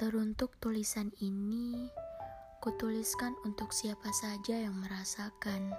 [0.00, 1.92] Teruntuk tulisan ini,
[2.64, 5.76] kutuliskan untuk siapa saja yang merasakan,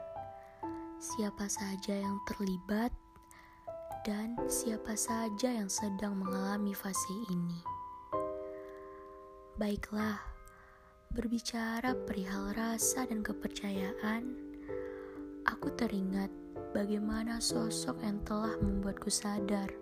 [1.02, 2.94] siapa saja yang terlibat,
[4.06, 7.66] dan siapa saja yang sedang mengalami fase ini.
[9.58, 10.22] Baiklah,
[11.18, 14.38] berbicara perihal rasa dan kepercayaan,
[15.50, 16.30] aku teringat
[16.78, 19.74] bagaimana sosok yang telah membuatku sadar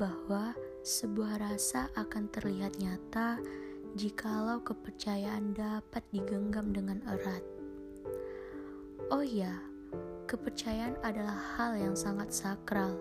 [0.00, 3.38] bahwa sebuah rasa akan terlihat nyata
[3.94, 7.46] jikalau kepercayaan dapat digenggam dengan erat.
[9.14, 9.62] Oh ya,
[10.26, 12.98] kepercayaan adalah hal yang sangat sakral.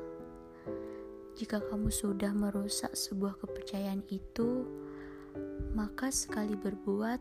[1.34, 4.62] Jika kamu sudah merusak sebuah kepercayaan itu,
[5.74, 7.18] maka sekali berbuat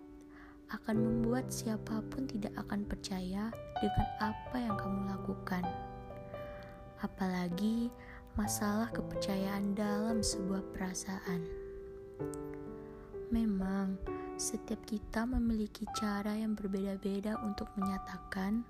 [0.76, 3.48] akan membuat siapa pun tidak akan percaya
[3.80, 5.64] dengan apa yang kamu lakukan.
[7.00, 7.88] Apalagi
[8.40, 11.44] masalah kepercayaan dalam sebuah perasaan.
[13.28, 14.00] Memang,
[14.40, 18.64] setiap kita memiliki cara yang berbeda-beda untuk menyatakan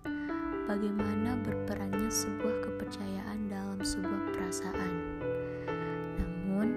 [0.67, 4.93] bagaimana berperannya sebuah kepercayaan dalam sebuah perasaan.
[6.19, 6.75] Namun,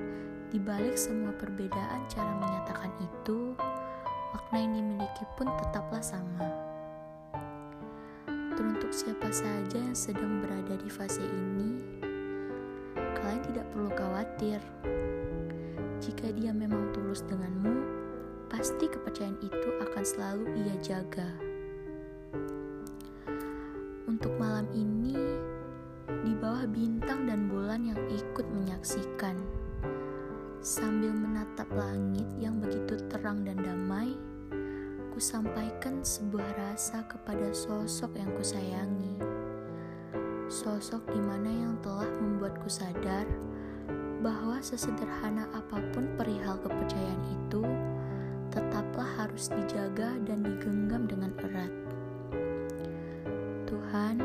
[0.53, 3.57] di balik semua perbedaan cara menyatakan itu,
[4.38, 6.45] makna yang dimiliki pun tetaplah sama.
[8.53, 12.03] Teruntuk siapa saja yang sedang berada di fase ini,
[13.45, 14.59] tidak perlu khawatir.
[16.03, 17.83] Jika dia memang tulus denganmu,
[18.52, 21.30] pasti kepercayaan itu akan selalu ia jaga.
[24.08, 25.16] Untuk malam ini,
[26.23, 29.35] di bawah bintang dan bulan yang ikut menyaksikan,
[30.63, 34.16] sambil menatap langit yang begitu terang dan damai,
[35.11, 39.42] ku sampaikan sebuah rasa kepada sosok yang kusayangi
[40.54, 43.26] sosok di mana yang telah membuatku sadar
[44.22, 47.66] bahwa sesederhana apa pun perihal kepercayaan itu,
[48.54, 51.74] tetaplah harus dijaga dan digenggam dengan erat.
[53.66, 54.22] Tuhan,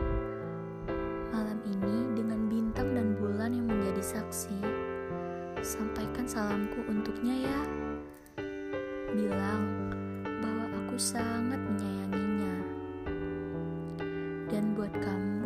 [1.33, 4.61] malam ini dengan bintang dan bulan yang menjadi saksi,
[5.65, 7.61] sampaikan salamku untuknya ya.
[9.17, 9.65] Bilang
[10.44, 12.56] bahwa aku sangat menyayanginya.
[14.53, 15.38] Dan buat kamu,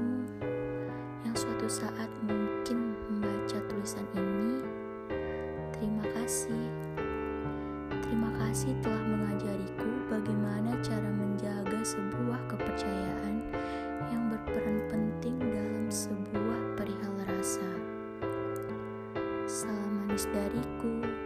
[1.73, 4.61] saat mungkin membaca tulisan ini,
[5.73, 6.69] terima kasih.
[8.05, 13.41] Terima kasih telah mengajariku bagaimana cara menjaga sebuah kepercayaan
[14.13, 17.71] yang berperan penting dalam sebuah perihal rasa.
[19.49, 21.22] Salam manis dariku.